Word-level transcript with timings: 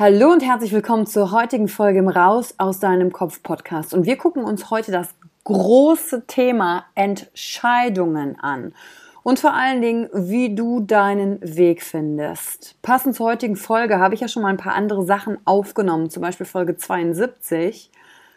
Hallo 0.00 0.32
und 0.32 0.42
herzlich 0.42 0.72
willkommen 0.72 1.04
zur 1.04 1.30
heutigen 1.30 1.68
Folge 1.68 1.98
im 1.98 2.08
Raus 2.08 2.54
aus 2.56 2.80
deinem 2.80 3.12
Kopf 3.12 3.42
Podcast. 3.42 3.92
Und 3.92 4.06
wir 4.06 4.16
gucken 4.16 4.44
uns 4.44 4.70
heute 4.70 4.92
das 4.92 5.14
große 5.44 6.26
Thema 6.26 6.86
Entscheidungen 6.94 8.40
an. 8.40 8.72
Und 9.22 9.40
vor 9.40 9.52
allen 9.52 9.82
Dingen, 9.82 10.08
wie 10.14 10.54
du 10.54 10.80
deinen 10.80 11.38
Weg 11.42 11.82
findest. 11.82 12.80
Passend 12.80 13.14
zur 13.14 13.26
heutigen 13.26 13.56
Folge 13.56 13.98
habe 13.98 14.14
ich 14.14 14.22
ja 14.22 14.28
schon 14.28 14.42
mal 14.42 14.48
ein 14.48 14.56
paar 14.56 14.74
andere 14.74 15.04
Sachen 15.04 15.36
aufgenommen, 15.44 16.08
zum 16.08 16.22
Beispiel 16.22 16.46
Folge 16.46 16.78
72, 16.78 17.90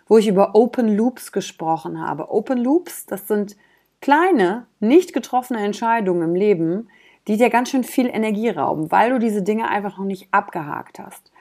wo 0.09 0.18
ich 0.18 0.28
über 0.28 0.56
Open 0.56 0.94
Loops 0.94 1.31
gesprochen 1.31 2.06
habe. 2.06 2.30
Open 2.30 2.57
Loops, 2.57 3.06
das 3.06 3.30
sind 3.30 3.56
kleine, 4.01 4.66
nicht 4.81 5.13
getroffene 5.13 5.63
Entscheidungen 5.63 6.24
im 6.24 6.35
Leben, 6.35 6.90
die 7.30 7.38
dir 7.38 7.50
ganz 7.50 7.69
schön 7.69 7.85
viel 7.85 8.07
Energie 8.07 8.50
rauben, 8.50 8.91
weil 8.91 9.12
du 9.12 9.19
diese 9.19 9.44
Dinge 9.44 9.69
einfach 9.69 9.97
noch 9.97 10.03
nicht 10.03 10.28
abgehakt 10.31 11.00
hast. 11.00 11.31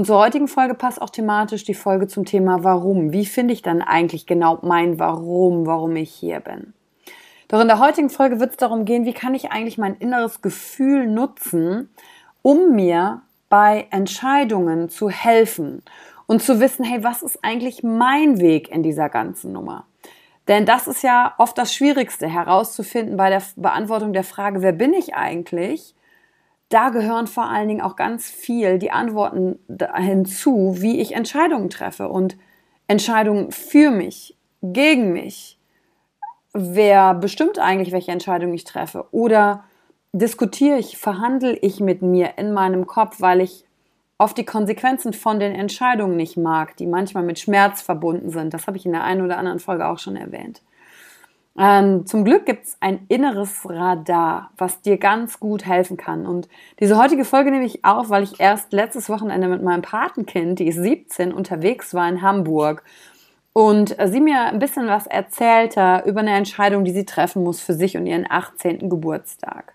Und 0.00 0.06
zur 0.06 0.18
heutigen 0.18 0.48
Folge 0.48 0.72
passt 0.72 1.02
auch 1.02 1.10
thematisch 1.10 1.64
die 1.64 1.74
Folge 1.74 2.08
zum 2.08 2.24
Thema 2.24 2.64
Warum. 2.64 3.12
Wie 3.12 3.26
finde 3.26 3.52
ich 3.52 3.60
dann 3.60 3.82
eigentlich 3.82 4.24
genau 4.24 4.58
mein 4.62 4.98
Warum, 4.98 5.66
warum 5.66 5.94
ich 5.94 6.10
hier 6.10 6.40
bin? 6.40 6.72
Doch 7.48 7.60
in 7.60 7.68
der 7.68 7.80
heutigen 7.80 8.08
Folge 8.08 8.40
wird 8.40 8.52
es 8.52 8.56
darum 8.56 8.86
gehen, 8.86 9.04
wie 9.04 9.12
kann 9.12 9.34
ich 9.34 9.52
eigentlich 9.52 9.76
mein 9.76 9.94
inneres 9.96 10.40
Gefühl 10.40 11.06
nutzen, 11.06 11.90
um 12.40 12.74
mir 12.74 13.20
bei 13.50 13.88
Entscheidungen 13.90 14.88
zu 14.88 15.10
helfen 15.10 15.82
und 16.26 16.42
zu 16.42 16.60
wissen, 16.60 16.82
hey, 16.82 17.04
was 17.04 17.20
ist 17.20 17.44
eigentlich 17.44 17.82
mein 17.82 18.40
Weg 18.40 18.70
in 18.70 18.82
dieser 18.82 19.10
ganzen 19.10 19.52
Nummer? 19.52 19.84
Denn 20.48 20.64
das 20.64 20.88
ist 20.88 21.02
ja 21.02 21.34
oft 21.36 21.58
das 21.58 21.74
Schwierigste 21.74 22.26
herauszufinden 22.26 23.18
bei 23.18 23.28
der 23.28 23.42
Beantwortung 23.54 24.14
der 24.14 24.24
Frage, 24.24 24.62
wer 24.62 24.72
bin 24.72 24.94
ich 24.94 25.14
eigentlich? 25.14 25.94
Da 26.70 26.88
gehören 26.90 27.26
vor 27.26 27.44
allen 27.44 27.68
Dingen 27.68 27.80
auch 27.80 27.96
ganz 27.96 28.30
viel 28.30 28.78
die 28.78 28.92
Antworten 28.92 29.58
hinzu, 29.96 30.76
wie 30.78 31.00
ich 31.00 31.12
Entscheidungen 31.12 31.68
treffe 31.68 32.08
und 32.08 32.36
Entscheidungen 32.86 33.50
für 33.50 33.90
mich, 33.90 34.36
gegen 34.62 35.12
mich. 35.12 35.58
Wer 36.52 37.14
bestimmt 37.14 37.58
eigentlich, 37.58 37.92
welche 37.92 38.12
Entscheidung 38.12 38.54
ich 38.54 38.64
treffe? 38.64 39.06
Oder 39.10 39.64
diskutiere 40.12 40.78
ich, 40.78 40.96
verhandle 40.96 41.56
ich 41.56 41.80
mit 41.80 42.02
mir 42.02 42.38
in 42.38 42.52
meinem 42.52 42.86
Kopf, 42.86 43.20
weil 43.20 43.40
ich 43.40 43.64
oft 44.18 44.36
die 44.38 44.44
Konsequenzen 44.44 45.12
von 45.12 45.40
den 45.40 45.54
Entscheidungen 45.54 46.16
nicht 46.16 46.36
mag, 46.36 46.76
die 46.76 46.86
manchmal 46.86 47.22
mit 47.22 47.38
Schmerz 47.38 47.82
verbunden 47.82 48.30
sind. 48.30 48.54
Das 48.54 48.66
habe 48.66 48.76
ich 48.76 48.86
in 48.86 48.92
der 48.92 49.02
einen 49.02 49.22
oder 49.22 49.38
anderen 49.38 49.60
Folge 49.60 49.86
auch 49.86 49.98
schon 49.98 50.16
erwähnt. 50.16 50.62
Ähm, 51.58 52.06
zum 52.06 52.24
Glück 52.24 52.46
gibt 52.46 52.66
es 52.66 52.76
ein 52.80 53.04
inneres 53.08 53.68
Radar, 53.68 54.50
was 54.56 54.82
dir 54.82 54.98
ganz 54.98 55.40
gut 55.40 55.66
helfen 55.66 55.96
kann. 55.96 56.26
Und 56.26 56.48
diese 56.78 56.96
heutige 56.96 57.24
Folge 57.24 57.50
nehme 57.50 57.64
ich 57.64 57.84
auf, 57.84 58.08
weil 58.08 58.22
ich 58.22 58.40
erst 58.40 58.72
letztes 58.72 59.08
Wochenende 59.08 59.48
mit 59.48 59.62
meinem 59.62 59.82
Patenkind, 59.82 60.58
die 60.58 60.68
ist 60.68 60.76
17, 60.76 61.32
unterwegs 61.32 61.92
war 61.92 62.08
in 62.08 62.22
Hamburg. 62.22 62.84
Und 63.52 63.96
sie 64.04 64.20
mir 64.20 64.42
ein 64.42 64.60
bisschen 64.60 64.86
was 64.86 65.06
erzählte 65.08 66.04
über 66.06 66.20
eine 66.20 66.36
Entscheidung, 66.36 66.84
die 66.84 66.92
sie 66.92 67.04
treffen 67.04 67.42
muss 67.42 67.60
für 67.60 67.74
sich 67.74 67.96
und 67.96 68.06
ihren 68.06 68.30
18. 68.30 68.88
Geburtstag. 68.88 69.74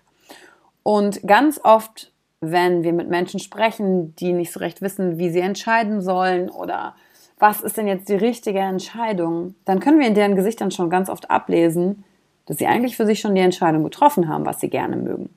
Und 0.82 1.26
ganz 1.26 1.60
oft, 1.62 2.12
wenn 2.40 2.84
wir 2.84 2.94
mit 2.94 3.10
Menschen 3.10 3.38
sprechen, 3.38 4.16
die 4.16 4.32
nicht 4.32 4.52
so 4.52 4.60
recht 4.60 4.80
wissen, 4.80 5.18
wie 5.18 5.30
sie 5.30 5.40
entscheiden 5.40 6.00
sollen 6.00 6.48
oder 6.48 6.94
was 7.38 7.60
ist 7.60 7.76
denn 7.76 7.86
jetzt 7.86 8.08
die 8.08 8.14
richtige 8.14 8.60
Entscheidung, 8.60 9.54
dann 9.64 9.80
können 9.80 9.98
wir 9.98 10.06
in 10.06 10.14
deren 10.14 10.36
Gesichtern 10.36 10.70
schon 10.70 10.90
ganz 10.90 11.08
oft 11.08 11.30
ablesen, 11.30 12.04
dass 12.46 12.58
sie 12.58 12.66
eigentlich 12.66 12.96
für 12.96 13.06
sich 13.06 13.20
schon 13.20 13.34
die 13.34 13.40
Entscheidung 13.40 13.84
getroffen 13.84 14.28
haben, 14.28 14.46
was 14.46 14.60
sie 14.60 14.70
gerne 14.70 14.96
mögen. 14.96 15.30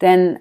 Denn 0.00 0.38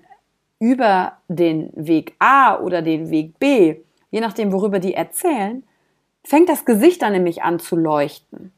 über 0.60 1.14
den 1.28 1.72
Weg 1.76 2.16
A 2.20 2.60
oder 2.60 2.82
den 2.82 3.10
Weg 3.10 3.40
B, 3.40 3.78
je 4.12 4.22
nachdem, 4.22 4.52
worüber 4.52 4.80
die 4.80 4.94
erzählen, 4.94 5.64
fängt 6.24 6.50
das 6.50 6.66
Gesicht 6.66 7.02
dann 7.02 7.14
nämlich 7.14 7.42
an 7.42 7.60
zu 7.60 7.76
leuchten. 7.76 8.54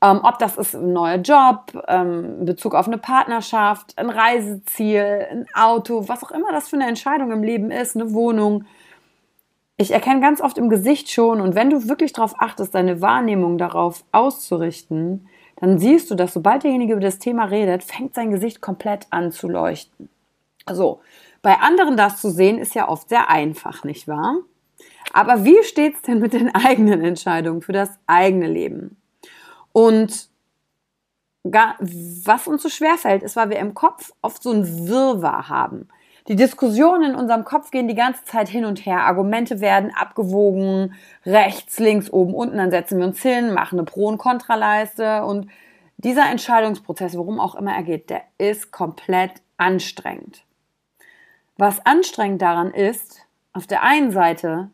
Ähm, 0.00 0.20
ob 0.22 0.38
das 0.38 0.56
ist 0.56 0.74
ein 0.74 0.92
neuer 0.92 1.16
Job, 1.16 1.72
ähm, 1.88 2.44
Bezug 2.44 2.74
auf 2.74 2.86
eine 2.86 2.98
Partnerschaft, 2.98 3.98
ein 3.98 4.10
Reiseziel, 4.10 5.26
ein 5.30 5.46
Auto, 5.54 6.08
was 6.08 6.22
auch 6.22 6.30
immer 6.30 6.52
das 6.52 6.68
für 6.68 6.76
eine 6.76 6.86
Entscheidung 6.86 7.32
im 7.32 7.42
Leben 7.42 7.70
ist, 7.70 7.96
eine 7.96 8.12
Wohnung, 8.12 8.64
ich 9.76 9.90
erkenne 9.90 10.20
ganz 10.20 10.40
oft 10.40 10.58
im 10.58 10.68
Gesicht 10.68 11.10
schon, 11.10 11.40
und 11.40 11.54
wenn 11.54 11.70
du 11.70 11.88
wirklich 11.88 12.12
darauf 12.12 12.34
achtest, 12.40 12.74
deine 12.74 13.00
Wahrnehmung 13.00 13.58
darauf 13.58 14.04
auszurichten, 14.12 15.28
dann 15.56 15.78
siehst 15.78 16.10
du, 16.10 16.14
dass 16.14 16.32
sobald 16.32 16.62
derjenige 16.64 16.92
über 16.92 17.02
das 17.02 17.18
Thema 17.18 17.44
redet, 17.44 17.82
fängt 17.82 18.14
sein 18.14 18.30
Gesicht 18.30 18.60
komplett 18.60 19.06
an 19.10 19.32
zu 19.32 19.48
leuchten. 19.48 20.08
Also, 20.64 21.00
bei 21.42 21.58
anderen 21.58 21.96
das 21.96 22.20
zu 22.20 22.30
sehen, 22.30 22.58
ist 22.58 22.74
ja 22.74 22.88
oft 22.88 23.08
sehr 23.08 23.28
einfach, 23.28 23.84
nicht 23.84 24.08
wahr? 24.08 24.36
Aber 25.12 25.44
wie 25.44 25.62
steht 25.62 25.96
es 25.96 26.02
denn 26.02 26.20
mit 26.20 26.32
den 26.32 26.54
eigenen 26.54 27.02
Entscheidungen 27.02 27.60
für 27.60 27.72
das 27.72 27.90
eigene 28.06 28.46
Leben? 28.46 28.96
Und 29.72 30.28
was 31.44 32.46
uns 32.46 32.62
so 32.62 32.70
schwerfällt, 32.70 33.22
ist, 33.22 33.36
weil 33.36 33.50
wir 33.50 33.58
im 33.58 33.74
Kopf 33.74 34.12
oft 34.22 34.42
so 34.42 34.50
ein 34.50 34.88
Wirrwarr 34.88 35.48
haben. 35.50 35.88
Die 36.28 36.36
Diskussionen 36.36 37.10
in 37.10 37.16
unserem 37.16 37.44
Kopf 37.44 37.70
gehen 37.70 37.86
die 37.86 37.94
ganze 37.94 38.24
Zeit 38.24 38.48
hin 38.48 38.64
und 38.64 38.86
her. 38.86 39.00
Argumente 39.00 39.60
werden 39.60 39.92
abgewogen, 39.94 40.94
rechts, 41.26 41.78
links, 41.78 42.10
oben, 42.10 42.34
unten. 42.34 42.56
Dann 42.56 42.70
setzen 42.70 42.98
wir 42.98 43.06
uns 43.06 43.20
hin, 43.20 43.52
machen 43.52 43.78
eine 43.78 43.84
Pro- 43.84 44.08
und 44.08 44.16
Kontraleiste. 44.16 45.24
Und 45.24 45.50
dieser 45.98 46.30
Entscheidungsprozess, 46.30 47.16
worum 47.16 47.40
auch 47.40 47.54
immer 47.54 47.74
er 47.74 47.82
geht, 47.82 48.08
der 48.08 48.22
ist 48.38 48.72
komplett 48.72 49.32
anstrengend. 49.58 50.44
Was 51.58 51.84
anstrengend 51.84 52.40
daran 52.40 52.72
ist, 52.72 53.20
auf 53.52 53.66
der 53.66 53.82
einen 53.82 54.10
Seite 54.10 54.70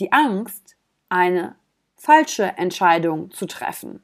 die 0.00 0.12
Angst, 0.12 0.76
eine 1.08 1.56
falsche 1.96 2.44
Entscheidung 2.56 3.30
zu 3.30 3.46
treffen. 3.46 4.02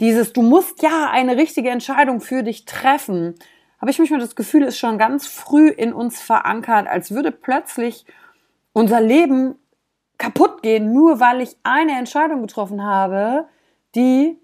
Dieses, 0.00 0.32
du 0.32 0.42
musst 0.42 0.82
ja 0.82 1.10
eine 1.10 1.36
richtige 1.36 1.70
Entscheidung 1.70 2.20
für 2.20 2.42
dich 2.42 2.64
treffen 2.64 3.34
habe 3.86 3.92
ich 3.92 3.98
manchmal 4.00 4.18
das 4.18 4.34
Gefühl, 4.34 4.64
ist 4.64 4.78
schon 4.80 4.98
ganz 4.98 5.28
früh 5.28 5.68
in 5.68 5.92
uns 5.92 6.20
verankert, 6.20 6.88
als 6.88 7.12
würde 7.12 7.30
plötzlich 7.30 8.04
unser 8.72 9.00
Leben 9.00 9.54
kaputt 10.18 10.60
gehen, 10.64 10.92
nur 10.92 11.20
weil 11.20 11.40
ich 11.40 11.56
eine 11.62 11.96
Entscheidung 11.96 12.42
getroffen 12.42 12.82
habe, 12.82 13.46
die 13.94 14.40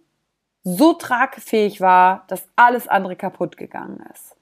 so 0.63 0.93
tragfähig 0.93 1.81
war, 1.81 2.23
dass 2.29 2.49
alles 2.55 2.87
andere 2.87 3.17
kaputt 3.17 3.57
gegangen 3.57 4.01
ist. 4.15 4.37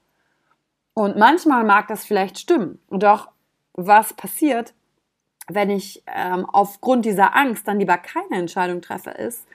Und 0.93 1.17
manchmal 1.17 1.63
mag 1.63 1.87
das 1.87 2.05
vielleicht 2.05 2.37
stimmen. 2.37 2.79
Doch 2.91 3.29
was 3.73 4.13
passiert, 4.13 4.75
wenn 5.47 5.71
ich 5.71 6.03
ähm, 6.05 6.45
aufgrund 6.45 7.05
dieser 7.05 7.35
Angst 7.35 7.67
dann 7.67 7.79
lieber 7.79 7.97
keine 7.97 8.35
Entscheidung 8.39 8.83
treffe, 8.83 9.09
ist, 9.09 9.47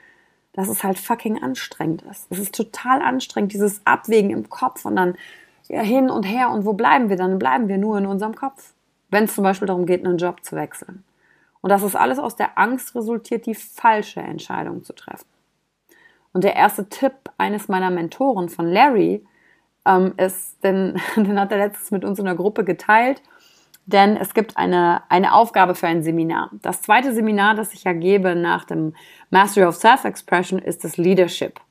dass 0.57 0.69
es 0.69 0.83
halt 0.83 0.97
fucking 0.97 1.41
anstrengend 1.41 2.01
ist. 2.09 2.25
Es 2.31 2.39
ist 2.39 2.55
total 2.55 3.03
anstrengend, 3.03 3.53
dieses 3.53 3.79
Abwägen 3.85 4.31
im 4.31 4.49
Kopf 4.49 4.85
und 4.85 4.95
dann 4.95 5.15
ja, 5.67 5.81
hin 5.81 6.09
und 6.09 6.23
her 6.23 6.49
und 6.49 6.65
wo 6.65 6.73
bleiben 6.73 7.09
wir 7.09 7.15
dann? 7.15 7.37
Bleiben 7.37 7.67
wir 7.67 7.77
nur 7.77 7.99
in 7.99 8.07
unserem 8.07 8.33
Kopf. 8.33 8.73
Wenn 9.11 9.25
es 9.25 9.35
zum 9.35 9.43
Beispiel 9.43 9.67
darum 9.67 9.85
geht, 9.85 10.03
einen 10.03 10.17
Job 10.17 10.43
zu 10.43 10.55
wechseln. 10.55 11.03
Und 11.61 11.69
das 11.69 11.83
ist 11.83 11.95
alles 11.95 12.17
aus 12.17 12.35
der 12.35 12.57
Angst 12.57 12.95
resultiert, 12.95 13.45
die 13.45 13.53
falsche 13.53 14.19
Entscheidung 14.19 14.83
zu 14.83 14.93
treffen. 14.93 15.27
Und 16.33 16.43
der 16.43 16.55
erste 16.55 16.89
Tipp 16.89 17.13
eines 17.37 17.67
meiner 17.67 17.91
Mentoren 17.91 18.49
von 18.49 18.65
Larry 18.65 19.23
ähm, 19.85 20.15
ist, 20.17 20.63
denn 20.63 20.99
den 21.15 21.39
hat 21.39 21.51
er 21.51 21.59
letztens 21.59 21.91
mit 21.91 22.03
uns 22.03 22.17
in 22.17 22.25
der 22.25 22.33
Gruppe 22.33 22.63
geteilt, 22.63 23.21
denn 23.87 24.17
es 24.17 24.33
gibt 24.33 24.57
eine, 24.57 25.01
eine 25.09 25.33
Aufgabe 25.33 25.73
für 25.73 25.87
ein 25.87 26.03
Seminar. 26.03 26.51
Das 26.61 26.81
zweite 26.81 27.13
Seminar, 27.13 27.55
das 27.55 27.73
ich 27.73 27.85
ja 27.85 27.93
gebe 27.93 28.35
nach 28.35 28.65
dem 28.65 28.93
Mastery 29.29 29.65
of 29.65 29.75
Self-Expression, 29.75 30.59
ist 30.59 30.83
das 30.83 30.97
Leadership. 30.97 31.61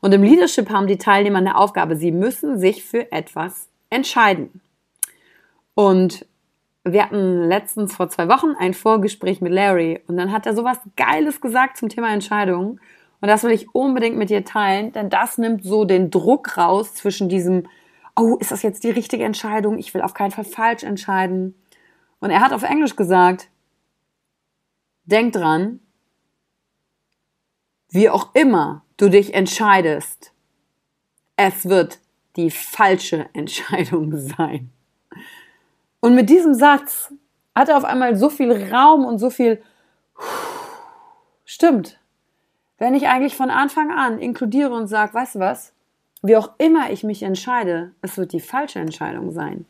Und 0.00 0.12
im 0.14 0.22
Leadership 0.22 0.70
haben 0.70 0.86
die 0.86 0.96
Teilnehmer 0.96 1.38
eine 1.38 1.56
Aufgabe. 1.56 1.96
Sie 1.96 2.12
müssen 2.12 2.58
sich 2.58 2.84
für 2.84 3.12
etwas 3.12 3.68
entscheiden. 3.90 4.62
Und 5.74 6.26
wir 6.82 7.04
hatten 7.04 7.46
letztens 7.46 7.94
vor 7.94 8.08
zwei 8.08 8.28
Wochen 8.28 8.54
ein 8.58 8.72
Vorgespräch 8.72 9.40
mit 9.40 9.52
Larry 9.52 10.00
und 10.06 10.16
dann 10.16 10.32
hat 10.32 10.46
er 10.46 10.54
sowas 10.54 10.78
Geiles 10.96 11.40
gesagt 11.40 11.76
zum 11.76 11.88
Thema 11.88 12.12
Entscheidungen. 12.12 12.80
Und 13.20 13.28
das 13.28 13.42
will 13.42 13.52
ich 13.52 13.74
unbedingt 13.74 14.16
mit 14.16 14.30
dir 14.30 14.44
teilen, 14.44 14.92
denn 14.92 15.08
das 15.08 15.38
nimmt 15.38 15.64
so 15.64 15.84
den 15.84 16.10
Druck 16.10 16.58
raus 16.58 16.94
zwischen 16.94 17.28
diesem 17.28 17.66
oh, 18.16 18.36
ist 18.36 18.50
das 18.50 18.62
jetzt 18.62 18.84
die 18.84 18.90
richtige 18.90 19.24
Entscheidung? 19.24 19.78
Ich 19.78 19.92
will 19.94 20.02
auf 20.02 20.14
keinen 20.14 20.30
Fall 20.30 20.44
falsch 20.44 20.82
entscheiden. 20.82 21.54
Und 22.20 22.30
er 22.30 22.40
hat 22.40 22.52
auf 22.52 22.62
Englisch 22.62 22.96
gesagt, 22.96 23.48
denk 25.04 25.32
dran, 25.32 25.80
wie 27.90 28.08
auch 28.08 28.34
immer 28.34 28.84
du 28.96 29.08
dich 29.08 29.34
entscheidest, 29.34 30.32
es 31.36 31.68
wird 31.68 32.00
die 32.36 32.50
falsche 32.50 33.28
Entscheidung 33.32 34.16
sein. 34.16 34.70
Und 36.00 36.14
mit 36.14 36.30
diesem 36.30 36.54
Satz 36.54 37.12
hat 37.54 37.68
er 37.68 37.76
auf 37.76 37.84
einmal 37.84 38.16
so 38.16 38.30
viel 38.30 38.52
Raum 38.72 39.04
und 39.04 39.18
so 39.18 39.30
viel 39.30 39.62
Stimmt. 41.44 42.00
Wenn 42.78 42.94
ich 42.94 43.06
eigentlich 43.06 43.36
von 43.36 43.50
Anfang 43.50 43.90
an 43.92 44.18
inkludiere 44.18 44.72
und 44.72 44.86
sage, 44.86 45.14
weißt 45.14 45.36
du 45.36 45.38
was, 45.40 45.73
wie 46.24 46.38
auch 46.38 46.52
immer 46.56 46.90
ich 46.90 47.04
mich 47.04 47.22
entscheide, 47.22 47.92
es 48.00 48.16
wird 48.16 48.32
die 48.32 48.40
falsche 48.40 48.78
Entscheidung 48.78 49.30
sein. 49.30 49.66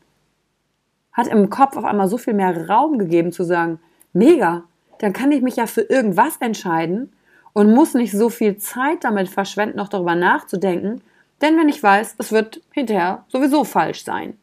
Hat 1.11 1.27
im 1.27 1.49
Kopf 1.49 1.75
auf 1.75 1.83
einmal 1.83 2.07
so 2.07 2.17
viel 2.17 2.33
mehr 2.33 2.69
Raum 2.69 2.97
gegeben 2.97 3.33
zu 3.33 3.43
sagen, 3.43 3.79
mega, 4.13 4.63
dann 4.99 5.11
kann 5.11 5.33
ich 5.33 5.41
mich 5.41 5.57
ja 5.57 5.67
für 5.67 5.81
irgendwas 5.81 6.37
entscheiden 6.37 7.11
und 7.51 7.73
muss 7.73 7.93
nicht 7.93 8.13
so 8.13 8.29
viel 8.29 8.57
Zeit 8.57 9.03
damit 9.03 9.27
verschwenden, 9.27 9.75
noch 9.75 9.89
darüber 9.89 10.15
nachzudenken, 10.15 11.01
denn 11.41 11.57
wenn 11.57 11.67
ich 11.67 11.83
weiß, 11.83 12.15
es 12.19 12.31
wird 12.31 12.61
hinterher 12.71 13.25
sowieso 13.27 13.65
falsch 13.65 14.05
sein. 14.05 14.37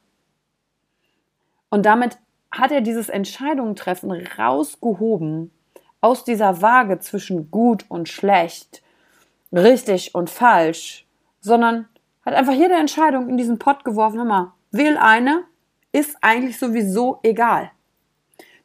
Und 1.71 1.87
damit 1.87 2.19
hat 2.51 2.73
er 2.73 2.83
dieses 2.83 3.09
Entscheidungentreffen 3.09 4.13
rausgehoben 4.39 5.51
aus 6.03 6.25
dieser 6.25 6.61
Waage 6.61 6.99
zwischen 6.99 7.51
gut 7.51 7.87
und 7.89 8.11
schlecht, 8.11 8.83
richtig 9.51 10.15
und 10.15 10.29
falsch, 10.29 11.07
sondern 11.41 11.89
hat 12.25 12.35
einfach 12.35 12.53
jede 12.53 12.75
Entscheidung 12.75 13.29
in 13.29 13.37
diesen 13.37 13.59
Pott 13.59 13.85
geworfen. 13.85 14.19
Hör 14.19 14.25
mal, 14.25 14.53
wähl 14.71 14.97
eine, 14.97 15.45
ist 15.93 16.17
eigentlich 16.21 16.59
sowieso 16.59 17.19
egal. 17.23 17.71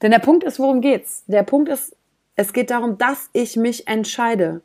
Denn 0.02 0.12
der 0.12 0.20
Punkt 0.20 0.44
ist, 0.44 0.60
worum 0.60 0.82
geht's? 0.82 1.24
Der 1.28 1.44
Punkt 1.44 1.70
ist, 1.70 1.96
es 2.36 2.54
geht 2.54 2.70
darum, 2.70 2.98
dass 2.98 3.30
ich 3.34 3.58
mich 3.58 3.88
entscheide 3.88 4.62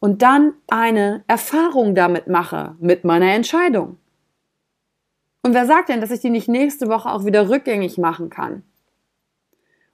und 0.00 0.22
dann 0.22 0.54
eine 0.66 1.22
Erfahrung 1.28 1.94
damit 1.94 2.26
mache 2.26 2.74
mit 2.80 3.04
meiner 3.04 3.32
Entscheidung. 3.32 3.98
Und 5.42 5.54
wer 5.54 5.66
sagt 5.66 5.88
denn, 5.88 6.00
dass 6.00 6.10
ich 6.10 6.20
die 6.20 6.30
nicht 6.30 6.48
nächste 6.48 6.88
Woche 6.88 7.10
auch 7.10 7.24
wieder 7.24 7.48
rückgängig 7.48 7.96
machen 7.96 8.28
kann? 8.28 8.62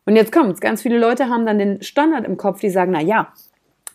Und 0.06 0.16
jetzt 0.16 0.32
kommt's, 0.32 0.60
ganz 0.60 0.82
viele 0.82 0.98
Leute 0.98 1.28
haben 1.28 1.46
dann 1.46 1.58
den 1.58 1.82
Standard 1.82 2.24
im 2.24 2.36
Kopf, 2.36 2.60
die 2.60 2.70
sagen, 2.70 2.92
na 2.92 3.00
ja, 3.00 3.32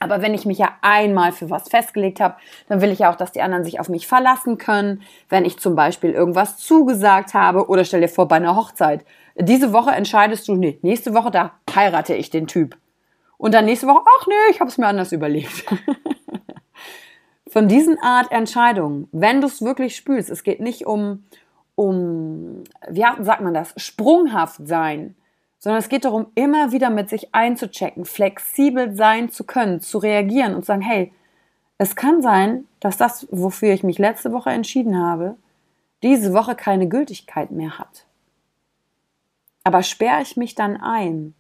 aber 0.02 0.24
wenn 0.24 0.34
ich 0.34 0.46
mich 0.46 0.58
ja 0.58 0.70
einmal 0.82 1.32
für 1.32 1.52
was 1.52 1.70
festgelegt 1.70 2.20
habe, 2.20 2.36
dann 2.68 2.82
will 2.82 2.90
ich 2.90 3.00
ja 3.00 3.12
auch, 3.12 3.16
dass 3.16 3.32
die 3.32 3.44
anderen 3.44 3.64
sich 3.64 3.80
auf 3.80 3.88
mich 3.88 4.08
verlassen 4.08 4.58
können. 4.58 5.04
Wenn 5.30 5.46
ich 5.46 5.60
zum 5.60 5.76
Beispiel 5.76 6.10
irgendwas 6.10 6.58
zugesagt 6.58 7.36
habe 7.36 7.68
oder 7.68 7.86
stell 7.86 8.02
dir 8.02 8.08
vor, 8.08 8.28
bei 8.28 8.38
einer 8.38 8.56
Hochzeit. 8.56 9.06
Diese 9.38 9.74
Woche 9.74 9.92
entscheidest 9.92 10.48
du, 10.48 10.56
nee, 10.56 10.80
nächste 10.82 11.14
Woche, 11.14 11.30
da 11.30 11.52
heirate 11.74 12.16
ich 12.16 12.32
den 12.32 12.48
Typ. 12.48 12.78
Und 13.38 13.54
dann 13.54 13.66
nächste 13.66 13.86
Woche, 13.86 14.02
ach 14.20 14.28
nee, 14.28 14.52
ich 14.52 14.60
habe 14.60 14.72
es 14.72 14.80
mir 14.80 14.88
anders 14.88 15.12
überlegt. 15.12 15.66
Von 17.48 17.68
diesen 17.68 18.00
Art 18.00 18.32
Entscheidungen, 18.32 19.08
wenn 19.12 19.40
du 19.40 19.48
es 19.48 19.62
wirklich 19.62 19.96
spürst, 19.96 20.32
es 20.32 20.44
geht 20.44 20.62
nicht 20.62 20.88
um, 20.88 21.26
um, 21.76 22.64
wie 22.90 23.06
sagt 23.20 23.42
man 23.42 23.54
das, 23.54 23.76
sprunghaft 23.78 24.66
sein, 24.66 25.16
sondern 25.62 25.80
es 25.80 25.90
geht 25.90 26.06
darum, 26.06 26.26
immer 26.34 26.72
wieder 26.72 26.90
mit 26.90 27.08
sich 27.08 27.36
einzuchecken, 27.36 28.04
flexibel 28.04 28.96
sein 28.96 29.30
zu 29.30 29.44
können, 29.44 29.80
zu 29.80 30.00
reagieren 30.00 30.56
und 30.56 30.62
zu 30.62 30.68
sagen, 30.68 30.82
hey, 30.82 31.14
es 31.78 31.96
kann 31.96 32.24
sein, 32.24 32.66
dass 32.80 32.98
das, 32.98 33.28
wofür 33.32 33.72
ich 33.72 33.84
mich 33.84 34.00
letzte 34.00 34.32
Woche 34.32 34.50
entschieden 34.50 34.98
habe, 34.98 35.36
diese 36.02 36.34
Woche 36.34 36.56
keine 36.56 36.90
Gültigkeit 36.90 37.52
mehr 37.52 37.78
hat. 37.78 38.08
Aber 39.64 39.84
sperre 39.84 40.24
ich 40.24 40.36
mich 40.36 40.56
dann 40.56 40.78
ein, 40.78 41.36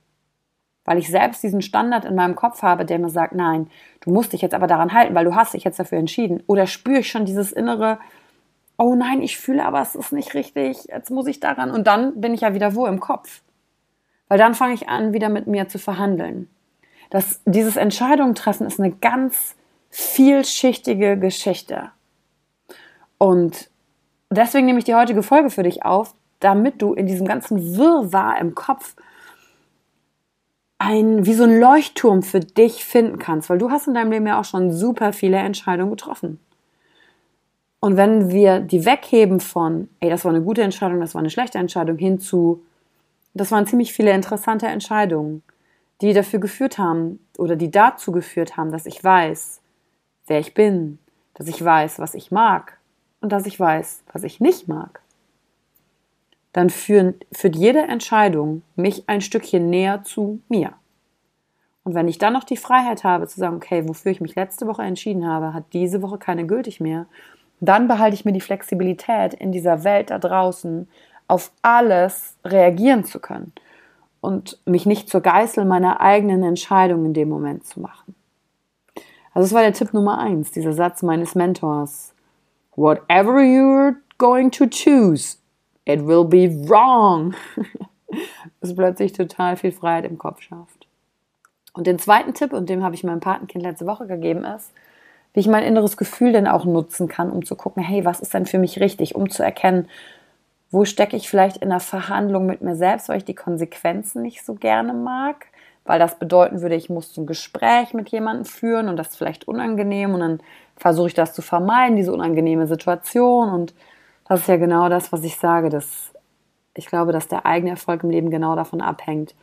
weil 0.86 1.00
ich 1.00 1.10
selbst 1.10 1.42
diesen 1.42 1.64
Standard 1.64 2.06
in 2.06 2.14
meinem 2.14 2.36
Kopf 2.36 2.62
habe, 2.62 2.86
der 2.86 3.00
mir 3.00 3.10
sagt, 3.10 3.34
nein, 3.34 3.72
du 4.02 4.12
musst 4.12 4.34
dich 4.34 4.44
jetzt 4.44 4.54
aber 4.54 4.68
daran 4.68 4.94
halten, 4.94 5.16
weil 5.16 5.26
du 5.26 5.34
hast 5.34 5.56
dich 5.56 5.64
jetzt 5.64 5.80
dafür 5.80 5.98
entschieden. 5.98 6.44
Oder 6.46 6.68
spüre 6.68 7.00
ich 7.00 7.10
schon 7.10 7.26
dieses 7.26 7.52
innere, 7.52 7.98
oh 8.78 8.94
nein, 8.94 9.24
ich 9.24 9.38
fühle 9.38 9.66
aber, 9.66 9.82
es 9.82 9.96
ist 9.96 10.12
nicht 10.12 10.36
richtig, 10.36 10.86
jetzt 10.90 11.10
muss 11.10 11.26
ich 11.26 11.40
daran. 11.40 11.72
Und 11.72 11.88
dann 11.88 12.22
bin 12.22 12.36
ich 12.36 12.42
ja 12.42 12.54
wieder 12.54 12.76
wo 12.76 12.86
im 12.86 13.00
Kopf. 13.00 13.42
Weil 14.32 14.38
dann 14.38 14.56
fange 14.56 14.74
ich 14.74 14.88
an, 14.88 15.12
wieder 15.12 15.28
mit 15.28 15.48
mir 15.48 15.68
zu 15.68 15.78
verhandeln. 15.78 16.48
Das, 17.10 17.42
dieses 17.44 17.76
Entscheidungen 17.76 18.34
treffen 18.34 18.66
ist 18.66 18.80
eine 18.80 18.92
ganz 18.92 19.58
vielschichtige 19.90 21.20
Geschichte. 21.20 21.92
Und 23.18 23.70
deswegen 24.30 24.68
nehme 24.68 24.80
ich 24.80 24.86
die 24.86 24.96
heutige 24.96 25.22
Folge 25.22 25.50
für 25.50 25.64
dich 25.64 25.84
auf, 25.84 26.16
damit 26.40 26.82
du 26.82 26.94
in 26.94 27.08
diesem 27.08 27.28
ganzen 27.28 27.76
Wirrwarr 27.76 28.40
im 28.40 28.56
Kopf 28.56 28.96
ein, 30.78 31.26
wie 31.26 31.34
so 31.34 31.44
ein 31.44 31.60
Leuchtturm 31.60 32.24
für 32.24 32.40
dich 32.40 32.86
finden 32.86 33.20
kannst, 33.20 33.50
weil 33.50 33.58
du 33.58 33.70
hast 33.70 33.90
in 33.90 33.96
deinem 33.96 34.14
Leben 34.14 34.28
ja 34.28 34.40
auch 34.40 34.46
schon 34.46 34.72
super 34.72 35.12
viele 35.12 35.40
Entscheidungen 35.40 35.92
getroffen. 35.92 36.40
Und 37.82 37.98
wenn 37.98 38.32
wir 38.32 38.62
die 38.62 38.86
wegheben 38.86 39.42
von, 39.42 39.90
ey, 40.00 40.10
das 40.10 40.24
war 40.24 40.32
eine 40.32 40.42
gute 40.42 40.62
Entscheidung, 40.62 41.02
das 41.02 41.16
war 41.16 41.20
eine 41.20 41.30
schlechte 41.30 41.58
Entscheidung, 41.58 41.98
hin 41.98 42.18
zu, 42.18 42.64
das 43.34 43.52
waren 43.52 43.68
ziemlich 43.68 43.94
viele 43.94 44.12
interessante 44.12 44.68
Entscheidungen, 44.68 45.44
die 46.02 46.14
dafür 46.14 46.40
geführt 46.40 46.78
haben 46.78 47.20
oder 47.38 47.56
die 47.56 47.72
dazu 47.72 48.12
geführt 48.12 48.58
haben, 48.58 48.72
dass 48.72 48.86
ich 48.86 49.04
weiß, 49.04 49.62
wer 50.28 50.40
ich 50.40 50.54
bin, 50.54 51.00
dass 51.34 51.48
ich 51.48 51.64
weiß, 51.64 52.00
was 52.00 52.14
ich 52.14 52.32
mag 52.32 52.78
und 53.22 53.32
dass 53.32 53.46
ich 53.46 53.60
weiß, 53.60 54.04
was 54.12 54.24
ich 54.24 54.40
nicht 54.40 54.68
mag. 54.68 55.02
Dann 56.54 56.70
führt 56.70 57.26
jede 57.56 57.82
Entscheidung 57.82 58.64
mich 58.76 59.08
ein 59.08 59.22
Stückchen 59.22 59.70
näher 59.70 60.04
zu 60.04 60.42
mir. 60.50 60.74
Und 61.84 61.96
wenn 61.96 62.08
ich 62.08 62.18
dann 62.18 62.34
noch 62.34 62.44
die 62.44 62.58
Freiheit 62.58 63.04
habe 63.04 63.28
zu 63.28 63.40
sagen, 63.40 63.56
okay, 63.56 63.88
wofür 63.88 64.12
ich 64.12 64.22
mich 64.22 64.36
letzte 64.36 64.68
Woche 64.68 64.84
entschieden 64.84 65.28
habe, 65.28 65.54
hat 65.54 65.66
diese 65.74 66.02
Woche 66.02 66.18
keine 66.18 66.46
gültig 66.46 66.80
mehr, 66.80 67.08
dann 67.60 67.88
behalte 67.88 68.16
ich 68.16 68.26
mir 68.26 68.34
die 68.34 68.42
Flexibilität 68.42 69.34
in 69.34 69.52
dieser 69.52 69.84
Welt 69.84 70.10
da 70.10 70.20
draußen 70.20 70.88
auf 71.32 71.54
alles 71.62 72.36
reagieren 72.44 73.06
zu 73.06 73.22
können 73.22 73.54
und 74.20 74.60
mich 74.66 74.86
nicht 74.86 75.10
zur 75.10 75.22
Geißel 75.22 75.64
meiner 75.64 76.02
eigenen 76.02 76.44
Entscheidung 76.44 77.06
in 77.06 77.14
dem 77.14 77.30
Moment 77.30 77.66
zu 77.66 77.80
machen. 77.80 78.16
Also 79.34 79.46
das 79.46 79.54
war 79.54 79.62
der 79.62 79.72
Tipp 79.72 79.94
Nummer 79.94 80.20
eins, 80.20 80.52
dieser 80.52 80.74
Satz 80.74 81.04
meines 81.04 81.34
Mentors. 81.34 82.14
Whatever 82.76 83.40
you're 83.40 83.96
going 84.18 84.52
to 84.52 84.66
choose, 84.68 85.38
it 85.86 86.06
will 86.06 86.26
be 86.26 86.50
wrong. 86.68 87.34
das 88.60 88.76
plötzlich 88.76 89.14
total 89.14 89.56
viel 89.56 89.72
Freiheit 89.72 90.04
im 90.04 90.18
Kopf 90.18 90.42
schafft. 90.42 90.86
Und 91.72 91.88
den 91.88 91.98
zweiten 91.98 92.34
Tipp, 92.34 92.52
und 92.52 92.70
dem 92.70 92.84
habe 92.84 92.96
ich 92.96 93.06
meinem 93.06 93.22
Patenkind 93.22 93.64
letzte 93.64 93.86
Woche 93.86 94.06
gegeben, 94.06 94.44
ist, 94.44 94.74
wie 95.34 95.40
ich 95.40 95.48
mein 95.48 95.64
inneres 95.64 95.96
Gefühl 95.96 96.34
denn 96.34 96.48
auch 96.48 96.66
nutzen 96.66 97.08
kann, 97.08 97.32
um 97.32 97.46
zu 97.46 97.56
gucken, 97.56 97.82
hey, 97.82 98.04
was 98.04 98.20
ist 98.20 98.34
denn 98.34 98.46
für 98.46 98.60
mich 98.60 98.82
richtig, 98.82 99.16
um 99.16 99.30
zu 99.30 99.44
erkennen, 99.44 99.88
wo 100.72 100.86
stecke 100.86 101.18
ich 101.18 101.30
vielleicht 101.30 101.58
in 101.58 101.70
einer 101.70 101.80
Verhandlung 101.80 102.46
mit 102.46 102.62
mir 102.62 102.76
selbst, 102.76 103.10
weil 103.10 103.18
ich 103.18 103.26
die 103.26 103.36
Konsequenzen 103.36 104.22
nicht 104.22 104.46
so 104.46 104.56
gerne 104.56 104.94
mag, 104.94 105.48
weil 105.86 106.00
das 106.00 106.18
bedeuten 106.18 106.62
würde, 106.62 106.76
ich 106.76 106.90
muss 106.90 107.16
ein 107.18 107.26
Gespräch 107.26 107.94
mit 107.94 108.10
jemandem 108.10 108.46
führen 108.46 108.88
und 108.88 108.98
das 108.98 109.10
ist 109.10 109.18
vielleicht 109.18 109.48
unangenehm 109.48 110.14
und 110.14 110.22
dann 110.22 110.40
versuche 110.78 111.08
ich 111.08 111.14
das 111.14 111.34
zu 111.34 111.42
vermeiden, 111.42 111.98
diese 111.98 112.14
unangenehme 112.14 112.68
Situation 112.68 113.50
und 113.50 113.74
das 114.28 114.42
ist 114.42 114.48
ja 114.48 114.58
genau 114.58 114.88
das, 114.88 115.12
was 115.12 115.24
ich 115.24 115.38
sage, 115.38 115.70
dass 115.70 116.14
ich 116.74 116.86
glaube, 116.86 117.12
dass 117.12 117.28
der 117.28 117.46
eigene 117.46 117.72
Erfolg 117.72 118.04
im 118.04 118.10
Leben 118.10 118.30
genau 118.30 118.56
davon 118.56 118.82
abhängt, 118.82 119.36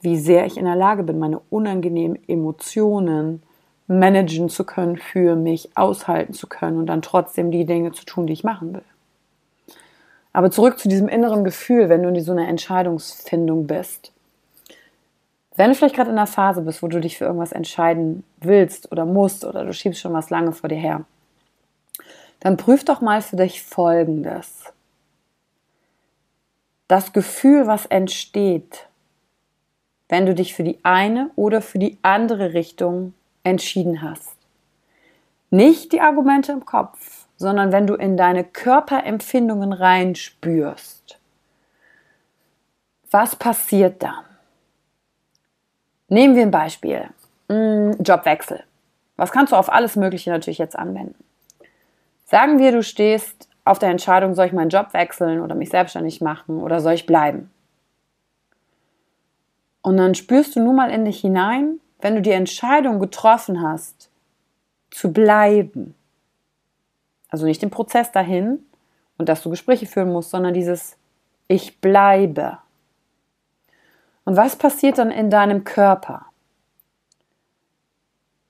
wie 0.00 0.16
sehr 0.16 0.46
ich 0.46 0.56
in 0.56 0.64
der 0.64 0.76
Lage 0.76 1.02
bin, 1.02 1.18
meine 1.18 1.40
unangenehmen 1.50 2.18
Emotionen 2.26 3.42
managen 3.86 4.48
zu 4.48 4.64
können, 4.64 4.96
für 4.96 5.36
mich 5.36 5.76
aushalten 5.76 6.32
zu 6.32 6.46
können 6.46 6.78
und 6.78 6.86
dann 6.86 7.02
trotzdem 7.02 7.50
die 7.50 7.66
Dinge 7.66 7.92
zu 7.92 8.06
tun, 8.06 8.26
die 8.26 8.32
ich 8.32 8.44
machen 8.44 8.72
will. 8.72 8.84
Aber 10.32 10.50
zurück 10.50 10.78
zu 10.78 10.88
diesem 10.88 11.08
inneren 11.08 11.44
Gefühl, 11.44 11.88
wenn 11.88 12.02
du 12.02 12.08
in 12.08 12.20
so 12.22 12.32
einer 12.32 12.48
Entscheidungsfindung 12.48 13.66
bist. 13.66 14.12
Wenn 15.56 15.70
du 15.70 15.74
vielleicht 15.74 15.96
gerade 15.96 16.10
in 16.10 16.16
einer 16.16 16.26
Phase 16.26 16.62
bist, 16.62 16.82
wo 16.82 16.88
du 16.88 17.00
dich 17.00 17.18
für 17.18 17.24
irgendwas 17.24 17.52
entscheiden 17.52 18.24
willst 18.40 18.92
oder 18.92 19.04
musst 19.04 19.44
oder 19.44 19.64
du 19.64 19.72
schiebst 19.72 20.00
schon 20.00 20.12
was 20.12 20.30
lange 20.30 20.52
vor 20.52 20.68
dir 20.68 20.78
her, 20.78 21.04
dann 22.38 22.56
prüf 22.56 22.84
doch 22.84 23.00
mal 23.00 23.20
für 23.20 23.36
dich 23.36 23.62
Folgendes. 23.62 24.64
Das 26.88 27.12
Gefühl, 27.12 27.66
was 27.66 27.86
entsteht, 27.86 28.86
wenn 30.08 30.26
du 30.26 30.34
dich 30.34 30.54
für 30.54 30.64
die 30.64 30.78
eine 30.82 31.30
oder 31.36 31.62
für 31.62 31.78
die 31.78 31.98
andere 32.02 32.54
Richtung 32.54 33.14
entschieden 33.44 34.02
hast. 34.02 34.36
Nicht 35.50 35.92
die 35.92 36.00
Argumente 36.00 36.52
im 36.52 36.64
Kopf, 36.64 37.19
sondern 37.40 37.72
wenn 37.72 37.86
du 37.86 37.94
in 37.94 38.18
deine 38.18 38.44
Körperempfindungen 38.44 39.72
reinspürst. 39.72 41.18
Was 43.10 43.34
passiert 43.34 44.02
dann? 44.02 44.24
Nehmen 46.08 46.36
wir 46.36 46.42
ein 46.42 46.50
Beispiel. 46.50 47.08
Mm, 47.48 47.92
Jobwechsel. 48.02 48.62
Was 49.16 49.32
kannst 49.32 49.52
du 49.54 49.56
auf 49.56 49.72
alles 49.72 49.96
Mögliche 49.96 50.28
natürlich 50.28 50.58
jetzt 50.58 50.78
anwenden? 50.78 51.14
Sagen 52.26 52.58
wir, 52.58 52.72
du 52.72 52.82
stehst 52.82 53.48
auf 53.64 53.78
der 53.78 53.88
Entscheidung, 53.88 54.34
soll 54.34 54.44
ich 54.44 54.52
meinen 54.52 54.68
Job 54.68 54.92
wechseln 54.92 55.40
oder 55.40 55.54
mich 55.54 55.70
selbstständig 55.70 56.20
machen 56.20 56.60
oder 56.60 56.80
soll 56.80 56.92
ich 56.92 57.06
bleiben? 57.06 57.50
Und 59.80 59.96
dann 59.96 60.14
spürst 60.14 60.56
du 60.56 60.60
nun 60.60 60.76
mal 60.76 60.90
in 60.90 61.06
dich 61.06 61.20
hinein, 61.22 61.80
wenn 62.02 62.16
du 62.16 62.20
die 62.20 62.32
Entscheidung 62.32 63.00
getroffen 63.00 63.62
hast, 63.62 64.10
zu 64.90 65.10
bleiben. 65.10 65.94
Also 67.30 67.46
nicht 67.46 67.62
den 67.62 67.70
Prozess 67.70 68.12
dahin 68.12 68.64
und 69.18 69.28
dass 69.28 69.42
du 69.42 69.50
Gespräche 69.50 69.86
führen 69.86 70.12
musst, 70.12 70.30
sondern 70.30 70.54
dieses 70.54 70.96
Ich 71.48 71.80
bleibe. 71.80 72.58
Und 74.24 74.36
was 74.36 74.56
passiert 74.56 74.98
dann 74.98 75.10
in 75.10 75.30
deinem 75.30 75.64
Körper? 75.64 76.26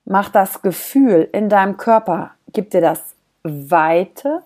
Macht 0.05 0.35
das 0.35 0.61
Gefühl 0.61 1.29
in 1.31 1.47
deinem 1.47 1.77
Körper, 1.77 2.31
gibt 2.51 2.73
dir 2.73 2.81
das 2.81 3.15
Weite 3.43 4.43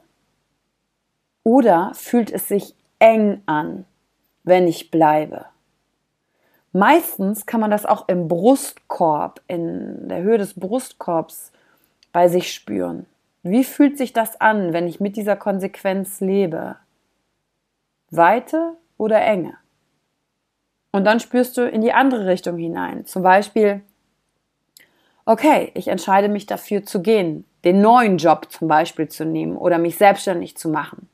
oder 1.44 1.92
fühlt 1.94 2.32
es 2.32 2.48
sich 2.48 2.76
eng 3.00 3.42
an, 3.46 3.86
wenn 4.44 4.68
ich 4.68 4.92
bleibe? 4.92 5.46
Meistens 6.72 7.46
kann 7.46 7.62
man 7.62 7.72
das 7.72 7.86
auch 7.86 8.10
im 8.10 8.28
Brustkorb, 8.28 9.42
in 9.48 10.10
der 10.10 10.22
Höhe 10.24 10.38
des 10.38 10.56
Brustkorbs 10.56 11.54
bei 12.12 12.28
sich 12.28 12.54
spüren. 12.54 13.06
Wie 13.48 13.64
fühlt 13.64 13.96
sich 13.96 14.12
das 14.12 14.42
an, 14.42 14.74
wenn 14.74 14.88
ich 14.88 15.00
mit 15.00 15.16
dieser 15.16 15.36
Konsequenz 15.36 16.20
lebe? 16.20 16.78
Weite 18.10 18.74
oder 18.98 19.22
Enge? 19.24 19.54
Und 20.92 21.04
dann 21.04 21.20
spürst 21.20 21.56
du 21.56 21.70
in 21.70 21.82
die 21.82 21.94
andere 21.94 22.26
Richtung 22.26 22.58
hinein. 22.58 23.06
Zum 23.06 23.22
Beispiel, 23.22 23.82
okay, 25.26 25.70
ich 25.76 25.90
entscheide 25.90 26.28
mich 26.28 26.48
dafür 26.48 26.86
zu 26.86 27.04
gehen, 27.04 27.46
den 27.64 27.82
neuen 27.82 28.18
Job 28.18 28.48
zum 28.50 28.68
Beispiel 28.68 29.10
zu 29.10 29.26
nehmen 29.26 29.58
oder 29.58 29.78
mich 29.78 29.98
selbstständig 29.98 30.58
zu 30.58 30.70
machen. 30.70 31.08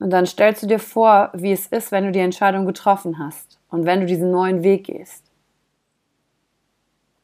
Und 0.00 0.10
dann 0.10 0.26
stellst 0.26 0.64
du 0.64 0.66
dir 0.66 0.80
vor, 0.80 1.30
wie 1.32 1.52
es 1.52 1.66
ist, 1.68 1.92
wenn 1.92 2.04
du 2.04 2.12
die 2.12 2.18
Entscheidung 2.18 2.66
getroffen 2.66 3.18
hast 3.18 3.58
und 3.70 3.86
wenn 3.86 4.00
du 4.00 4.06
diesen 4.06 4.30
neuen 4.30 4.62
Weg 4.62 4.84
gehst. 4.84 5.24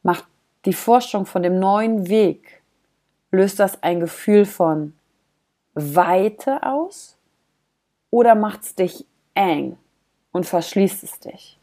Macht 0.01 0.25
die 0.65 0.73
Forschung 0.73 1.27
von 1.27 1.43
dem 1.43 1.59
neuen 1.59 2.09
Weg, 2.09 2.60
löst 3.31 3.59
das 3.59 3.81
ein 3.81 3.99
Gefühl 3.99 4.45
von 4.45 4.93
Weite 5.73 6.63
aus 6.63 7.17
oder 8.09 8.35
macht 8.35 8.61
es 8.61 8.75
dich 8.75 9.05
eng 9.33 9.77
und 10.31 10.45
verschließt 10.45 11.03
es 11.03 11.19
dich? 11.19 11.57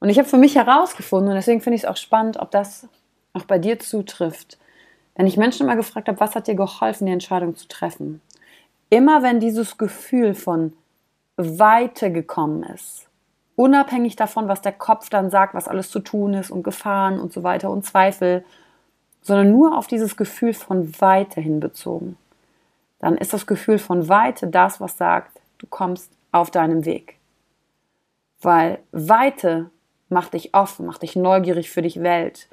Und 0.00 0.08
ich 0.08 0.18
habe 0.18 0.28
für 0.28 0.38
mich 0.38 0.54
herausgefunden, 0.56 1.28
und 1.28 1.36
deswegen 1.36 1.60
finde 1.60 1.76
ich 1.76 1.82
es 1.82 1.88
auch 1.88 1.98
spannend, 1.98 2.38
ob 2.38 2.50
das 2.50 2.88
auch 3.34 3.44
bei 3.44 3.58
dir 3.58 3.78
zutrifft, 3.78 4.58
wenn 5.14 5.26
ich 5.26 5.36
Menschen 5.36 5.66
immer 5.66 5.76
gefragt 5.76 6.08
habe, 6.08 6.18
was 6.20 6.34
hat 6.34 6.46
dir 6.46 6.54
geholfen, 6.54 7.06
die 7.06 7.12
Entscheidung 7.12 7.54
zu 7.54 7.68
treffen? 7.68 8.22
Immer 8.88 9.22
wenn 9.22 9.38
dieses 9.38 9.76
Gefühl 9.76 10.34
von 10.34 10.72
Weite 11.36 12.10
gekommen 12.10 12.62
ist, 12.62 13.06
unabhängig 13.56 14.16
davon, 14.16 14.48
was 14.48 14.62
der 14.62 14.72
Kopf 14.72 15.10
dann 15.10 15.30
sagt, 15.30 15.52
was 15.52 15.68
alles 15.68 15.90
zu 15.90 16.00
tun 16.00 16.32
ist 16.32 16.50
und 16.50 16.62
Gefahren 16.62 17.20
und 17.20 17.32
so 17.32 17.42
weiter 17.42 17.70
und 17.70 17.84
Zweifel, 17.84 18.44
sondern 19.22 19.50
nur 19.50 19.76
auf 19.76 19.86
dieses 19.86 20.16
Gefühl 20.16 20.54
von 20.54 21.00
Weite 21.00 21.40
hinbezogen, 21.40 22.16
dann 22.98 23.16
ist 23.16 23.32
das 23.32 23.46
Gefühl 23.46 23.78
von 23.78 24.08
Weite 24.08 24.46
das, 24.46 24.80
was 24.80 24.96
sagt, 24.96 25.40
du 25.58 25.66
kommst 25.66 26.10
auf 26.32 26.50
deinem 26.50 26.84
Weg. 26.84 27.16
Weil 28.40 28.78
Weite 28.92 29.70
macht 30.08 30.34
dich 30.34 30.54
offen, 30.54 30.86
macht 30.86 31.02
dich 31.02 31.16
neugierig 31.16 31.70
für 31.70 31.82
dich 31.82 32.02
Welt, 32.02 32.48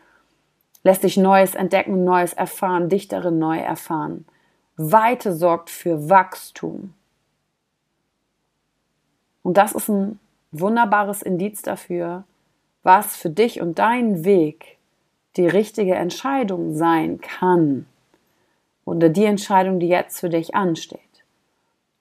lässt 0.84 1.04
dich 1.04 1.18
Neues 1.18 1.56
entdecken, 1.56 2.04
Neues 2.04 2.34
erfahren, 2.34 2.90
dich 2.90 3.08
darin 3.08 3.40
neu 3.40 3.58
erfahren. 3.58 4.26
Weite 4.78 5.34
sorgt 5.34 5.70
für 5.70 6.10
Wachstum. 6.10 6.94
Und 9.44 9.58
das 9.58 9.72
ist 9.72 9.90
ein 9.90 10.20
wunderbares 10.52 11.22
Indiz 11.22 11.62
dafür, 11.62 12.24
was 12.84 13.16
für 13.16 13.30
dich 13.30 13.60
und 13.60 13.80
deinen 13.80 14.24
Weg 14.24 14.77
die 15.38 15.48
richtige 15.48 15.96
Entscheidung 15.96 16.74
sein 16.74 17.22
kann. 17.22 17.86
Oder 18.86 19.10
die 19.10 19.26
Entscheidung, 19.26 19.80
die 19.80 19.88
jetzt 19.88 20.20
für 20.20 20.30
dich 20.30 20.56
ansteht. 20.56 21.00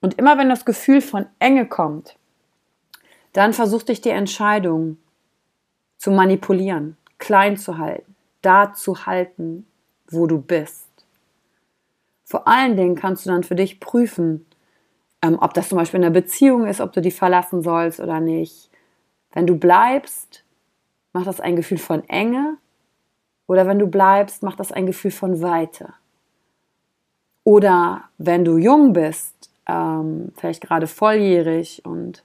Und 0.01 0.15
immer 0.15 0.39
wenn 0.39 0.49
das 0.49 0.65
Gefühl 0.65 1.01
von 1.01 1.27
Enge 1.39 1.67
kommt, 1.67 2.17
dann 3.33 3.53
versuch 3.53 3.83
dich 3.83 4.01
die 4.01 4.11
Entscheidung 4.11 4.99
zu 5.99 6.11
manipulieren, 6.11 6.97
klein 7.19 7.57
zu 7.57 7.79
halten, 7.79 8.15
da 8.41 8.73
zu 8.73 9.07
halten, 9.07 9.67
wo 10.09 10.27
du 10.27 10.41
bist. 10.41 10.89
Vor 12.25 12.47
allen 12.47 12.77
Dingen 12.77 12.95
kannst 12.95 13.27
du 13.27 13.31
dann 13.31 13.43
für 13.43 13.55
dich 13.55 13.81
prüfen, 13.81 14.47
ähm, 15.23 15.39
ob 15.41 15.55
das 15.55 15.69
zum 15.69 15.79
Beispiel 15.79 15.99
in 15.99 16.05
einer 16.05 16.15
Beziehung 16.15 16.67
ist, 16.67 16.81
ob 16.81 16.93
du 16.93 17.01
die 17.01 17.11
verlassen 17.11 17.63
sollst 17.63 18.01
oder 18.01 18.21
nicht. 18.21 18.71
Wenn 19.33 19.47
du 19.47 19.57
bleibst, 19.57 20.45
macht 21.13 21.27
das 21.27 21.41
ein 21.41 21.57
Gefühl 21.57 21.79
von 21.79 22.09
Enge 22.09 22.59
oder 23.47 23.67
wenn 23.67 23.79
du 23.79 23.87
bleibst, 23.87 24.43
macht 24.43 24.61
das 24.61 24.73
ein 24.73 24.87
Gefühl 24.87 25.11
von 25.11 25.41
Weite. 25.41 25.95
Oder 27.45 28.05
wenn 28.19 28.45
du 28.45 28.57
jung 28.57 28.93
bist, 28.93 29.35
ähm, 29.67 30.33
vielleicht 30.37 30.63
gerade 30.63 30.87
volljährig 30.87 31.83
und 31.85 32.25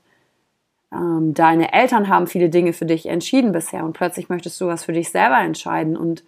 ähm, 0.92 1.34
deine 1.34 1.74
Eltern 1.74 2.08
haben 2.08 2.28
viele 2.28 2.50
Dinge 2.50 2.74
für 2.74 2.86
dich 2.86 3.06
entschieden 3.06 3.52
bisher 3.52 3.86
und 3.86 3.94
plötzlich 3.94 4.30
möchtest 4.30 4.60
du 4.60 4.68
was 4.68 4.84
für 4.84 4.94
dich 4.94 5.10
selber 5.10 5.40
entscheiden 5.40 5.96
und 5.96 6.24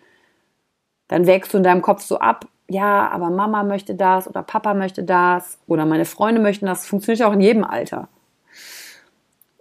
dann 1.07 1.27
wägst 1.27 1.53
du 1.53 1.57
in 1.57 1.63
deinem 1.63 1.81
Kopf 1.81 2.01
so 2.01 2.19
ab, 2.19 2.47
ja, 2.69 3.09
aber 3.09 3.29
Mama 3.29 3.63
möchte 3.63 3.93
das 3.95 4.27
oder 4.27 4.41
Papa 4.41 4.73
möchte 4.73 5.03
das 5.03 5.59
oder 5.67 5.85
meine 5.85 6.05
Freunde 6.05 6.41
möchten 6.41 6.65
das. 6.65 6.87
Funktioniert 6.87 7.23
auch 7.23 7.33
in 7.33 7.41
jedem 7.41 7.63
Alter. 7.63 8.07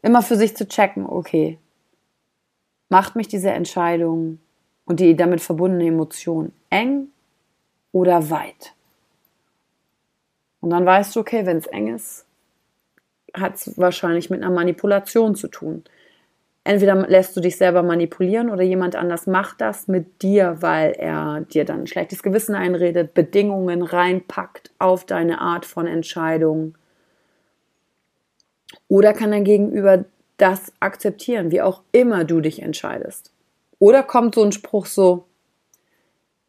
Immer 0.02 0.22
für 0.22 0.36
sich 0.36 0.56
zu 0.56 0.68
checken, 0.68 1.04
okay. 1.06 1.58
Macht 2.88 3.16
mich 3.16 3.28
diese 3.28 3.50
Entscheidung 3.50 4.38
und 4.84 5.00
die 5.00 5.16
damit 5.16 5.40
verbundene 5.40 5.86
Emotion 5.86 6.52
eng 6.70 7.08
oder 7.92 8.30
weit? 8.30 8.74
Und 10.60 10.70
dann 10.70 10.86
weißt 10.86 11.14
du, 11.16 11.20
okay, 11.20 11.44
wenn 11.44 11.58
es 11.58 11.66
eng 11.66 11.94
ist, 11.94 12.24
hat 13.34 13.56
es 13.56 13.78
wahrscheinlich 13.78 14.30
mit 14.30 14.42
einer 14.42 14.54
Manipulation 14.54 15.34
zu 15.34 15.48
tun. 15.48 15.84
Entweder 16.64 16.94
lässt 17.08 17.36
du 17.36 17.40
dich 17.40 17.56
selber 17.56 17.82
manipulieren 17.82 18.48
oder 18.48 18.62
jemand 18.62 18.94
anders 18.94 19.26
macht 19.26 19.60
das 19.60 19.88
mit 19.88 20.22
dir, 20.22 20.58
weil 20.60 20.92
er 20.92 21.40
dir 21.40 21.64
dann 21.64 21.80
ein 21.80 21.86
schlechtes 21.88 22.22
Gewissen 22.22 22.54
einredet, 22.54 23.14
Bedingungen 23.14 23.82
reinpackt 23.82 24.70
auf 24.78 25.04
deine 25.04 25.40
Art 25.40 25.66
von 25.66 25.88
Entscheidung. 25.88 26.76
Oder 28.86 29.12
kann 29.12 29.32
dein 29.32 29.44
Gegenüber 29.44 30.04
das 30.36 30.72
akzeptieren, 30.78 31.50
wie 31.50 31.62
auch 31.62 31.82
immer 31.90 32.24
du 32.24 32.40
dich 32.40 32.62
entscheidest. 32.62 33.32
Oder 33.82 34.04
kommt 34.04 34.36
so 34.36 34.44
ein 34.44 34.52
Spruch 34.52 34.86
so, 34.86 35.24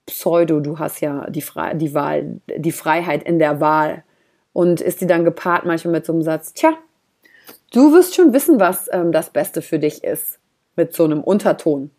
Pseudo, 0.06 0.60
du 0.60 0.78
hast 0.78 1.00
ja 1.00 1.28
die, 1.32 1.42
Fre 1.42 1.76
die 1.76 1.96
Wahl, 1.96 2.40
die 2.46 2.72
Freiheit 2.72 3.24
in 3.24 3.40
der 3.40 3.60
Wahl. 3.60 4.04
Und 4.54 4.82
ist 4.82 5.02
die 5.02 5.08
dann 5.08 5.26
gepaart 5.26 5.66
manchmal 5.66 5.94
mit 5.94 6.06
so 6.06 6.14
einem 6.14 6.22
Satz, 6.22 6.54
tja, 6.54 6.78
du 7.72 7.92
wirst 7.92 8.14
schon 8.14 8.34
wissen, 8.34 8.60
was 8.60 8.88
ähm, 8.92 9.12
das 9.12 9.32
Beste 9.32 9.64
für 9.64 9.80
dich 9.80 10.04
ist. 10.04 10.38
Mit 10.76 10.94
so 10.94 11.06
einem 11.06 11.24
Unterton. 11.24 11.90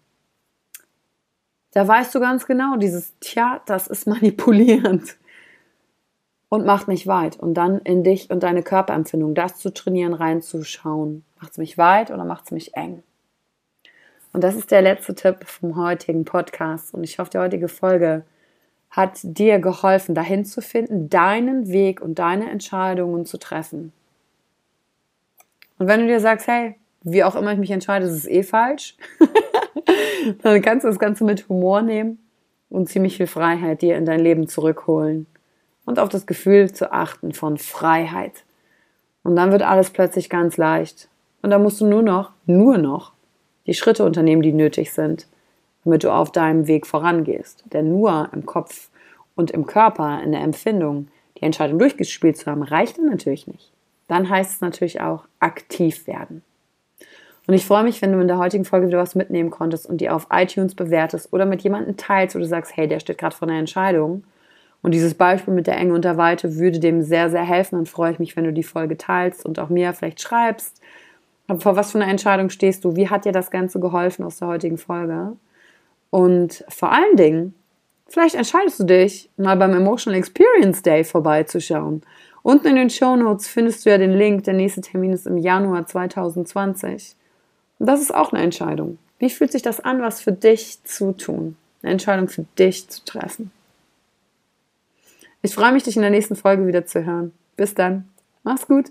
Da 1.73 1.89
weißt 1.89 2.15
du 2.15 2.21
ganz 2.21 2.47
genau, 2.47 2.77
dieses 2.77 3.19
Tja, 3.19 3.61
das 3.67 3.89
ist 3.89 4.07
manipulierend. 4.07 5.17
Und 6.49 6.65
macht 6.65 6.87
nicht 6.87 7.09
weit. 7.09 7.41
Und 7.41 7.55
dann 7.55 7.81
in 7.81 8.05
dich 8.05 8.31
und 8.31 8.45
deine 8.45 8.63
Körperempfindung, 8.63 9.35
das 9.35 9.57
zu 9.57 9.75
trainieren, 9.75 10.15
reinzuschauen. 10.15 11.25
Macht 11.41 11.51
es 11.51 11.59
mich 11.59 11.77
weit 11.77 12.13
oder 12.13 12.25
macht 12.25 12.45
es 12.45 12.51
mich 12.53 12.77
eng? 12.77 13.03
Und 14.35 14.43
das 14.43 14.57
ist 14.57 14.73
der 14.73 14.83
letzte 14.83 15.15
Tipp 15.15 15.45
vom 15.45 15.77
heutigen 15.77 16.25
Podcast. 16.25 16.93
Und 16.93 17.05
ich 17.05 17.21
hoffe, 17.21 17.31
die 17.31 17.39
heutige 17.39 17.69
Folge 17.69 18.25
hat 18.91 19.21
dir 19.23 19.61
geholfen, 19.61 20.17
dahin 20.17 20.45
zu 20.45 20.61
finden, 20.61 21.09
deinen 21.09 21.69
Weg 21.69 22.01
und 22.01 22.19
deine 22.19 22.51
Entscheidungen 22.51 23.27
zu 23.27 23.39
treffen. 23.39 23.93
Und 25.79 25.87
wenn 25.87 26.01
du 26.01 26.09
dir 26.09 26.19
sagst, 26.19 26.49
hey, 26.49 26.75
wie 27.03 27.23
auch 27.23 27.37
immer 27.37 27.53
ich 27.53 27.61
mich 27.61 27.71
entscheide, 27.71 28.07
ist 28.07 28.13
es 28.13 28.27
eh 28.27 28.43
falsch, 28.43 28.97
dann 30.43 30.61
kannst 30.63 30.83
du 30.83 30.89
das 30.89 30.99
Ganze 30.99 31.23
mit 31.23 31.49
Humor 31.49 31.83
nehmen 31.83 32.19
und 32.71 32.89
ziemlich 32.89 33.19
viel 33.19 33.29
Freiheit 33.29 33.83
dir 33.83 33.97
in 33.97 34.05
dein 34.05 34.21
Leben 34.21 34.49
zurückholen 34.49 35.29
und 35.85 36.01
auf 36.01 36.09
das 36.09 36.27
Gefühl 36.27 36.73
zu 36.73 36.93
achten 36.93 37.33
von 37.35 37.57
Freiheit. 37.57 38.45
Und 39.23 39.37
dann 39.37 39.53
wird 39.53 39.63
alles 39.63 39.91
plötzlich 39.91 40.29
ganz 40.29 40.57
leicht. 40.57 41.09
Und 41.41 41.51
dann 41.51 41.63
musst 41.63 41.81
du 41.81 41.87
nur 41.87 42.03
noch, 42.03 42.33
nur 42.47 42.79
noch 42.79 43.14
die 43.67 43.75
Schritte 43.75 44.05
unternehmen, 44.05 44.43
die 44.43 44.53
nötig 44.53 44.93
sind, 44.93 45.27
damit 45.85 46.05
du 46.05 46.13
auf 46.13 46.33
deinem 46.33 46.67
Weg 46.67 46.87
vorangehst. 46.87 47.65
Denn 47.73 47.91
nur 47.91 48.29
im 48.33 48.47
Kopf 48.47 48.91
und 49.35 49.51
im 49.51 49.67
Körper, 49.67 50.23
in 50.23 50.33
der 50.33 50.43
Empfindung, 50.43 51.09
die 51.39 51.43
Entscheidung 51.43 51.79
durchgespielt 51.79 52.37
zu 52.37 52.51
haben, 52.51 52.63
reicht 52.63 52.99
dann 52.99 53.07
natürlich 53.07 53.47
nicht. 53.47 53.71
Dann 54.09 54.29
heißt 54.29 54.53
es 54.53 54.61
natürlich 54.61 55.01
auch 55.01 55.25
aktiv 55.41 56.07
werden. 56.07 56.43
Und 57.47 57.55
ich 57.55 57.67
freue 57.67 57.85
mich, 57.85 58.01
wenn 58.01 58.13
du 58.13 58.21
in 58.21 58.29
der 58.29 58.39
heutigen 58.39 58.65
Folge 58.65 58.87
wieder 58.87 58.99
was 58.99 59.15
mitnehmen 59.15 59.51
konntest 59.51 59.87
und 59.87 60.01
die 60.01 60.09
auf 60.09 60.29
iTunes 60.31 60.75
bewertest 60.75 61.33
oder 61.33 61.45
mit 61.45 61.63
jemandem 61.63 61.97
teilst, 61.97 62.35
wo 62.35 62.39
du 62.39 62.47
sagst, 62.47 62.75
hey, 62.77 62.89
der 62.89 63.01
steht 63.01 63.19
gerade 63.19 63.37
vor 63.37 63.49
einer 63.49 63.59
Entscheidung. 63.59 64.25
Und 64.81 64.93
dieses 64.93 65.15
Beispiel 65.15 65.53
mit 65.53 65.67
der 65.67 65.77
Enge 65.77 65.95
und 65.95 66.05
der 66.05 66.17
Weite 66.17 66.57
würde 66.57 66.79
dem 66.79 67.03
sehr, 67.03 67.31
sehr 67.31 67.45
helfen. 67.45 67.77
Dann 67.77 67.87
freue 67.87 68.13
ich 68.13 68.19
mich, 68.19 68.37
wenn 68.37 68.45
du 68.45 68.53
die 68.53 68.63
Folge 68.63 68.97
teilst 68.97 69.45
und 69.45 69.59
auch 69.59 69.69
mir 69.69 69.93
vielleicht 69.93 70.21
schreibst, 70.21 70.81
vor 71.59 71.77
was 71.77 71.93
für 71.93 71.99
einer 71.99 72.11
Entscheidung 72.11 72.51
stehst 72.51 72.85
du? 72.85 72.97
Wie 72.97 73.09
hat 73.09 73.25
dir 73.25 73.33
das 73.33 73.51
Ganze 73.51 73.81
geholfen 73.81 74.25
aus 74.25 74.39
der 74.39 74.49
heutigen 74.49 74.79
Folge? 74.79 75.37
Und 76.11 76.65
vor 76.69 76.93
allen 76.93 77.17
Dingen, 77.17 77.55
vielleicht 78.07 78.35
entscheidest 78.35 78.81
du 78.81 78.85
dich, 78.85 79.29
mal 79.37 79.57
beim 79.57 79.75
Emotional 79.75 80.19
Experience 80.19 80.83
Day 80.83 81.05
vorbeizuschauen. 81.05 82.03
Unten 82.43 82.69
in 82.69 82.77
den 82.77 82.91
Show 82.91 83.17
Notes 83.17 83.47
findest 83.47 83.85
du 83.85 83.91
ja 83.91 83.99
den 83.99 84.13
Link. 84.13 84.45
Der 84.45 84.55
nächste 84.55 84.81
Termin 84.81 85.13
ist 85.13 85.27
im 85.27 85.39
Januar 85.39 85.87
2020. 85.87 87.17
Und 87.79 87.87
das 87.87 88.01
ist 88.01 88.15
auch 88.15 88.33
eine 88.33 88.43
Entscheidung. 88.43 88.99
Wie 89.19 89.31
fühlt 89.31 89.53
sich 89.53 89.63
das 89.63 89.81
an, 89.81 90.01
was 90.01 90.21
für 90.21 90.33
dich 90.33 90.83
zu 90.85 91.13
tun? 91.13 91.57
Eine 91.83 91.93
Entscheidung 91.93 92.29
für 92.29 92.45
dich 92.59 92.89
zu 92.89 93.05
treffen. 93.05 93.51
Ich 95.43 95.55
freue 95.55 95.73
mich, 95.73 95.83
dich 95.83 95.97
in 95.97 96.03
der 96.03 96.11
nächsten 96.11 96.37
Folge 96.37 96.67
wieder 96.67 96.87
zu 96.87 97.05
hören. 97.05 97.33
Bis 97.57 97.75
dann. 97.75 98.09
Mach's 98.43 98.67
gut. 98.67 98.91